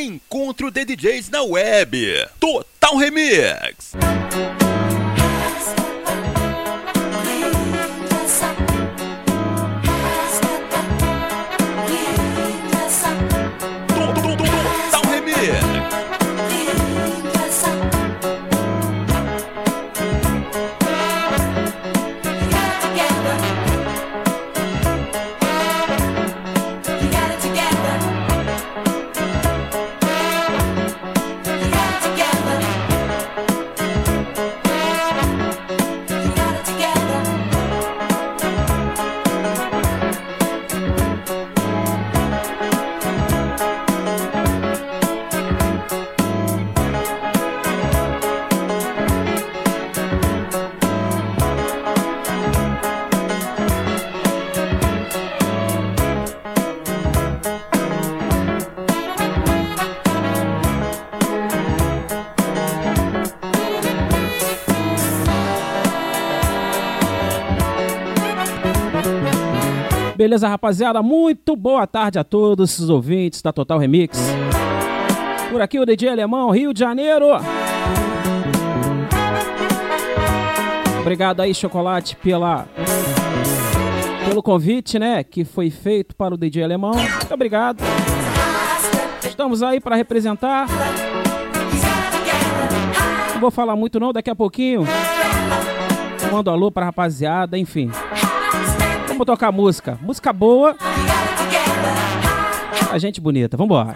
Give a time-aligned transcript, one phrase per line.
[0.00, 1.94] Encontro de DJs na web.
[2.40, 3.92] Total Remix.
[70.20, 71.02] Beleza, rapaziada?
[71.02, 74.18] Muito boa tarde a todos os ouvintes da Total Remix.
[75.50, 77.24] Por aqui o DJ Alemão, Rio de Janeiro.
[81.00, 82.66] Obrigado aí, Chocolate, pela
[84.28, 86.92] pelo convite, né, que foi feito para o DJ Alemão.
[86.92, 87.82] Muito obrigado.
[89.26, 90.66] Estamos aí para representar.
[93.32, 94.84] Não vou falar muito não, daqui a pouquinho.
[96.30, 97.90] Mando alô para rapaziada, enfim.
[99.20, 99.98] Vamos tocar música.
[100.00, 100.74] Música boa.
[102.90, 103.54] A gente bonita.
[103.54, 103.94] Vambora.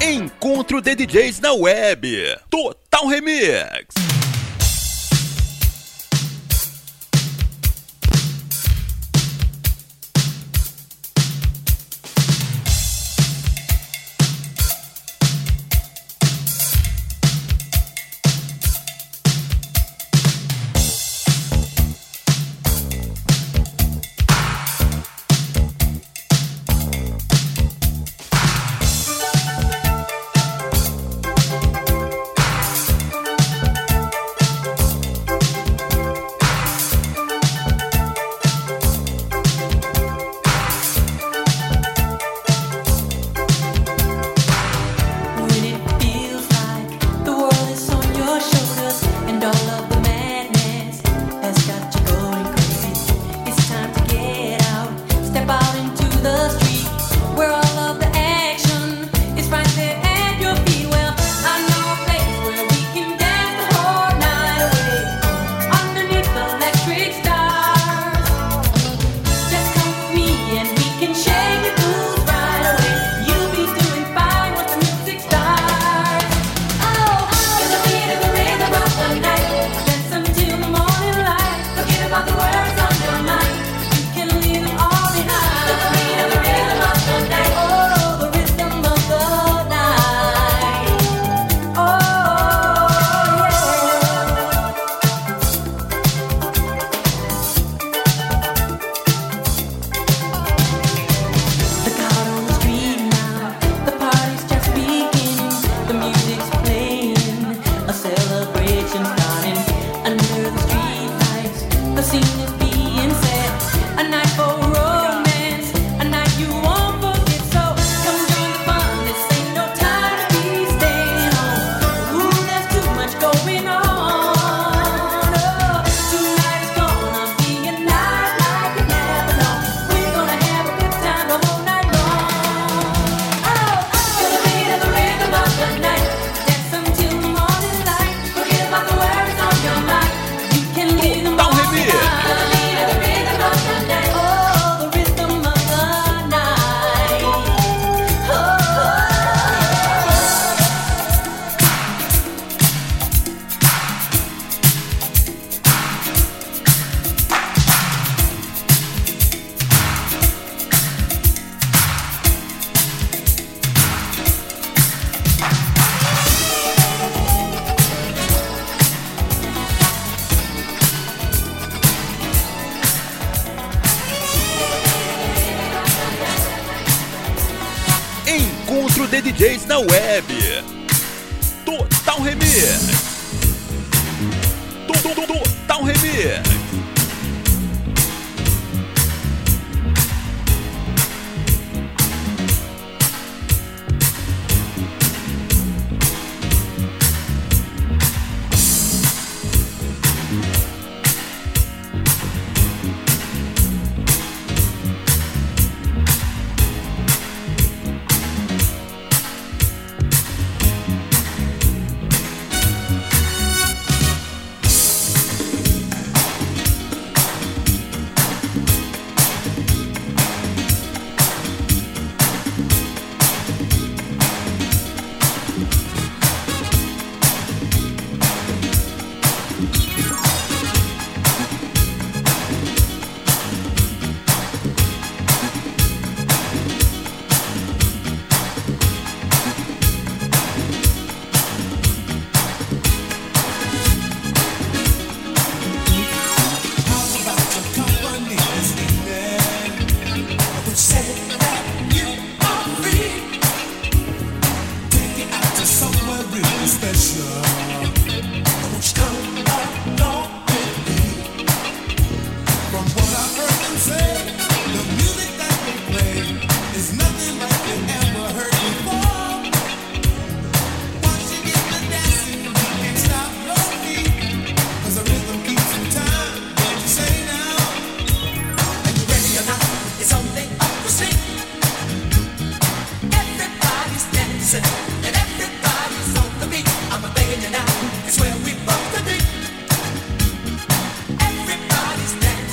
[0.00, 2.34] Encontro de DJs na web.
[2.48, 4.19] Total Remix.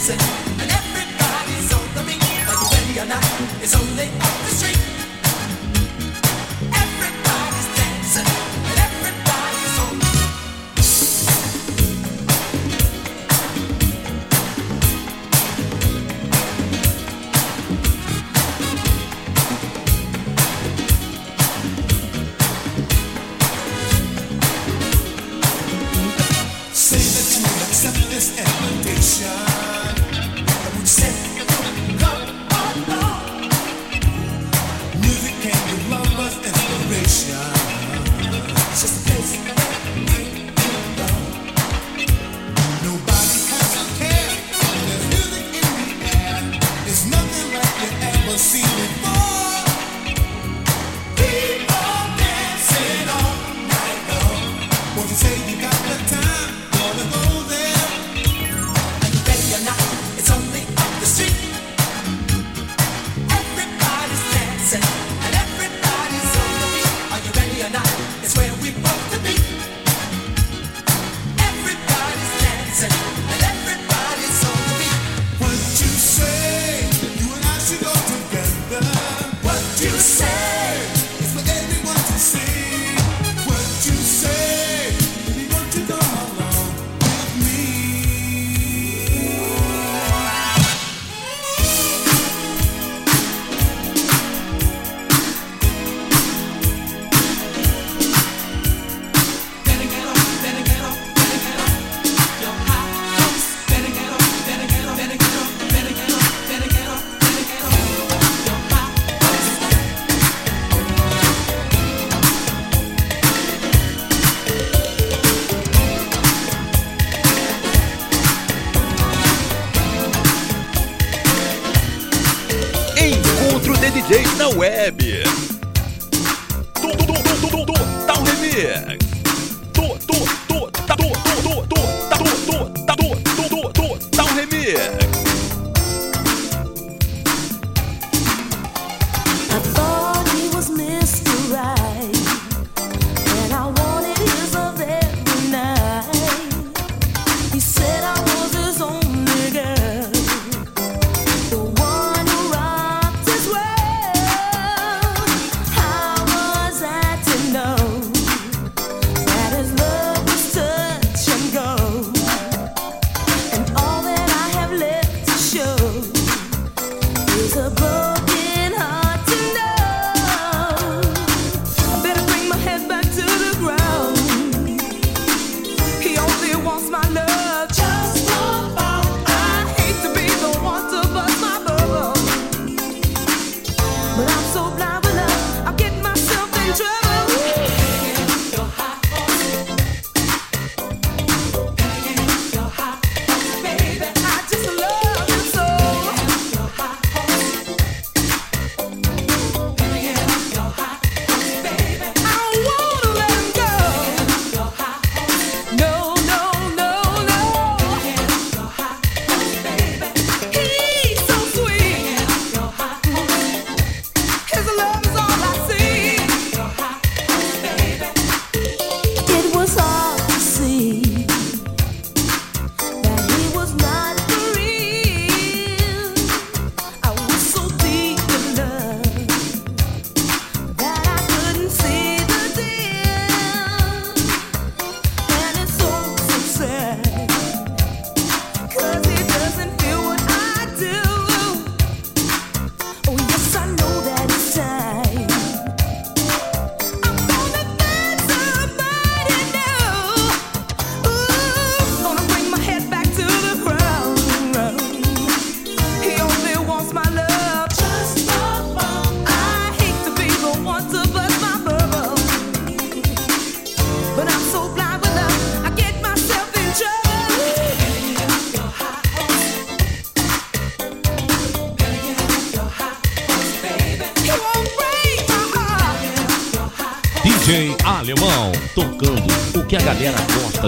[0.08, 2.22] dancing, and everybody's on the beat.
[2.46, 3.24] But when you're not,
[3.62, 4.77] it's only up the street.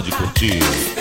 [0.02, 0.99] De curtir.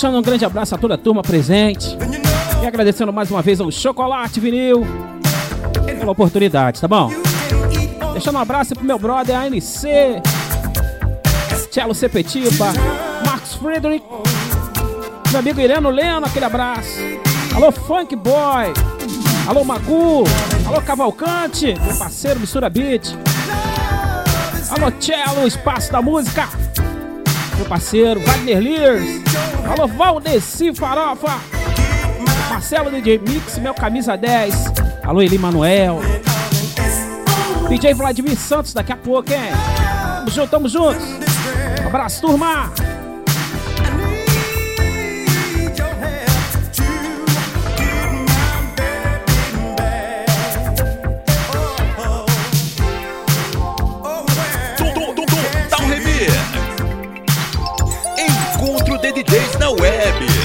[0.00, 1.94] Deixando um grande abraço a toda a turma presente.
[2.62, 4.82] E agradecendo mais uma vez ao Chocolate Vinil
[5.84, 7.12] pela oportunidade, tá bom?
[8.14, 9.82] Deixando um abraço pro meu brother ANC,
[11.70, 12.72] Cello Sepetiba,
[13.26, 14.02] Marcos Friedrich,
[15.32, 16.98] meu amigo Ireno Leno, aquele abraço.
[17.54, 18.72] Alô, Funk Boy.
[19.46, 20.24] Alô, Magu.
[20.66, 23.14] Alô, Cavalcante, meu parceiro Mistura Beat.
[24.70, 26.48] Alô, Cello, Espaço da Música.
[27.60, 29.04] Meu parceiro Wagner Lears.
[29.70, 31.38] Alô, Valdeci Farofa.
[32.48, 34.54] Marcelo DJ Mix, meu camisa 10.
[35.04, 36.00] Alô, Eli Manuel.
[37.68, 39.52] DJ Vladimir Santos daqui a pouco, hein?
[40.16, 41.04] Tamo junto, tamo juntos.
[41.82, 42.72] Um abraço, turma.
[59.40, 60.39] vocês na web.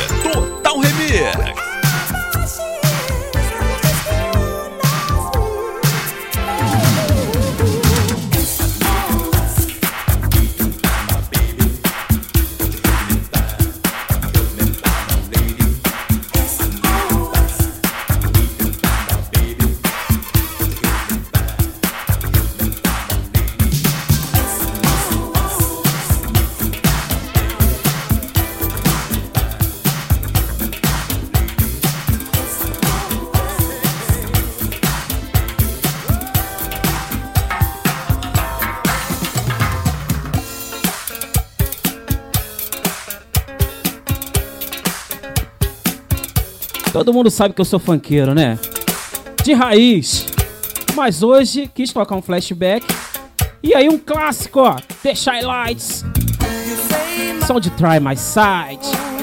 [47.05, 48.57] Todo mundo sabe que eu sou funkeiro, né?
[49.44, 50.25] De raiz.
[50.96, 52.83] Mas hoje quis tocar um flashback.
[53.61, 54.77] E aí um clássico, ó.
[55.03, 56.03] The Shy Lights.
[57.46, 59.15] Som de Try My Side.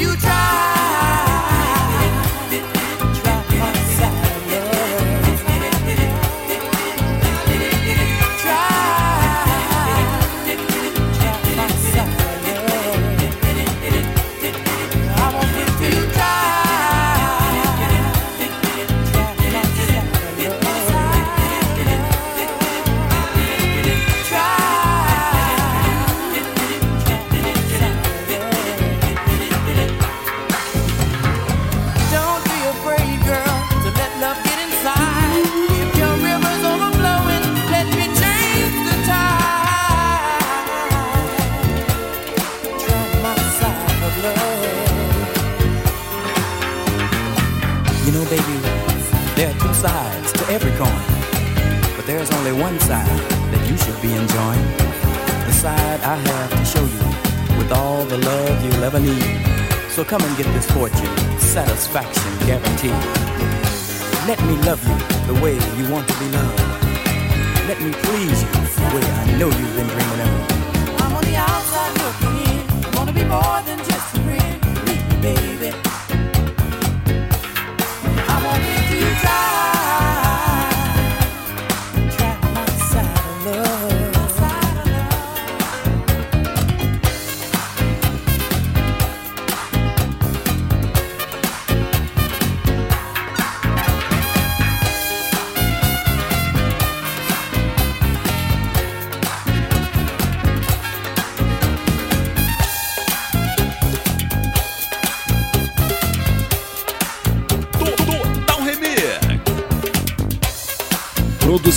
[0.00, 0.39] You try.
[48.06, 48.56] You know, baby,
[49.36, 51.02] there are two sides to every coin.
[51.96, 53.06] But there's only one side
[53.52, 54.66] that you should be enjoying.
[55.44, 57.04] The side I have to show you
[57.58, 59.22] with all the love you'll ever need.
[59.90, 62.96] So come and get this fortune, satisfaction guaranteed.
[64.26, 64.96] Let me love you
[65.32, 66.60] the way you want to be loved.
[67.68, 71.02] Let me please you the way I know you've been dreaming of.
[71.04, 72.64] I'm on the outside looking in.
[72.86, 74.56] I wanna be more than just a friend,
[74.88, 75.89] Meet me, baby.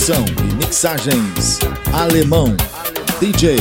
[0.06, 1.60] E mixagens.
[1.90, 2.54] Alemão
[3.20, 3.56] DJ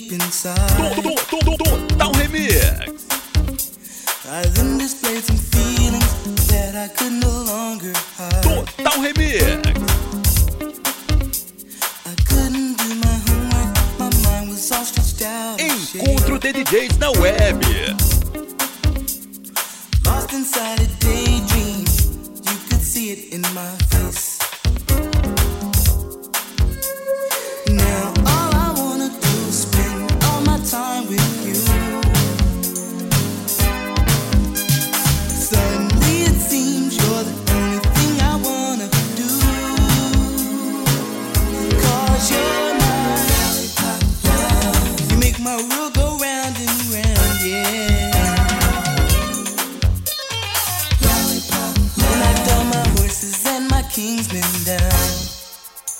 [0.00, 0.56] deep inside.
[0.78, 1.56] To- to- to-
[1.98, 2.50] Total Remix.
[4.38, 6.10] I then displayed some feelings
[6.50, 8.42] that I could no longer hide.
[8.42, 9.42] Total Remix.
[12.10, 15.60] I couldn't do my homework, my mind was all stretched out.
[15.60, 16.02] in shade.
[16.08, 17.56] Encontro de DJs na web.
[20.06, 21.84] Lost inside a daydream,
[22.48, 24.23] you could see it in my face.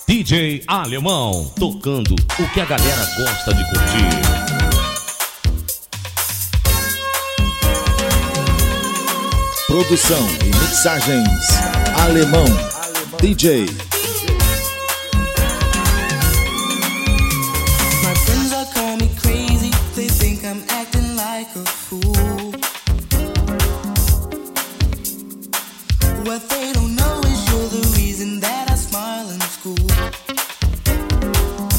[0.07, 4.45] DJ Alemão, tocando o que a galera gosta de curtir.
[9.67, 11.49] Produção e mixagens
[11.99, 12.45] Alemão
[13.23, 13.67] DJ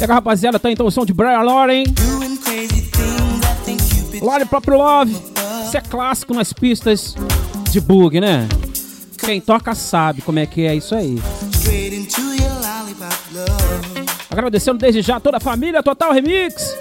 [0.06, 1.84] Pega, rapaziada, tá então o som de Brian Lauren.
[4.22, 5.18] Lauren Pop Love.
[5.66, 7.16] Isso é clássico nas pistas
[7.72, 8.48] de bug, né?
[9.18, 11.20] Quem toca sabe como é que é isso aí.
[14.30, 16.78] Agradecendo desde já toda a família Total Remix.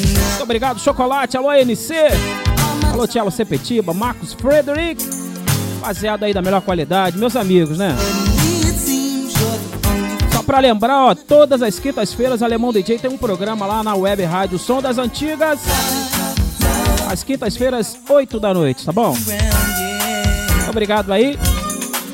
[0.00, 1.36] Muito obrigado, Chocolate.
[1.36, 1.92] Alô, ANC.
[2.92, 5.00] Alô, Tiago Sepetiba, Marcos Frederick.
[5.76, 7.94] Rapaziada aí da melhor qualidade, meus amigos, né?
[10.44, 14.58] Pra lembrar, ó, todas as quintas-feiras, Alemão DJ tem um programa lá na web rádio
[14.58, 15.60] Som das Antigas.
[17.10, 19.16] Às quintas-feiras, 8 da noite, tá bom?
[20.68, 21.38] Obrigado aí.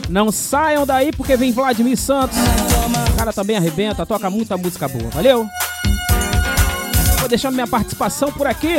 [0.09, 2.37] Não saiam daí porque vem Vladimir Santos.
[3.13, 5.11] O cara também arrebenta, toca muita música boa.
[5.11, 5.47] Valeu?
[7.19, 8.79] Vou deixando minha participação por aqui.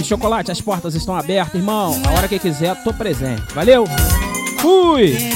[0.00, 2.00] E chocolate, as portas estão abertas, irmão.
[2.06, 3.54] A hora que quiser, tô presente.
[3.54, 3.84] Valeu?
[4.58, 5.30] Fui!